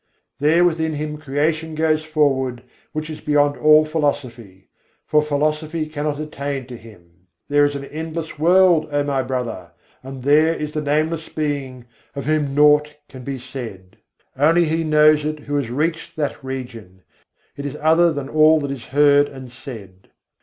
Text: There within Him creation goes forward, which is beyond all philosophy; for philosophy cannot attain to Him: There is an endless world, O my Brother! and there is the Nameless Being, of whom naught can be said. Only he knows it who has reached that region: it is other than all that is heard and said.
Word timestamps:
There 0.39 0.65
within 0.65 0.95
Him 0.95 1.19
creation 1.19 1.75
goes 1.75 2.03
forward, 2.03 2.63
which 2.91 3.07
is 3.07 3.21
beyond 3.21 3.55
all 3.55 3.85
philosophy; 3.85 4.67
for 5.05 5.21
philosophy 5.21 5.85
cannot 5.85 6.17
attain 6.19 6.65
to 6.69 6.75
Him: 6.75 7.27
There 7.49 7.65
is 7.65 7.75
an 7.75 7.85
endless 7.85 8.39
world, 8.39 8.87
O 8.91 9.03
my 9.03 9.21
Brother! 9.21 9.73
and 10.01 10.23
there 10.23 10.55
is 10.55 10.73
the 10.73 10.81
Nameless 10.81 11.29
Being, 11.29 11.85
of 12.15 12.25
whom 12.25 12.55
naught 12.55 12.95
can 13.09 13.23
be 13.23 13.37
said. 13.37 13.95
Only 14.35 14.65
he 14.65 14.83
knows 14.83 15.23
it 15.23 15.41
who 15.41 15.53
has 15.57 15.69
reached 15.69 16.15
that 16.15 16.43
region: 16.43 17.03
it 17.55 17.67
is 17.67 17.77
other 17.79 18.11
than 18.11 18.27
all 18.27 18.59
that 18.61 18.71
is 18.71 18.85
heard 18.85 19.27
and 19.27 19.51
said. 19.51 20.09